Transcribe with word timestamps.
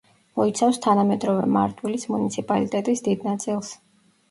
მოიცავს 0.39 0.79
თანამედროვე 0.85 1.43
მარტვილის 1.59 2.07
მუნიციპალიტეტის 2.15 3.07
დიდ 3.11 3.31
ნაწილს. 3.31 3.75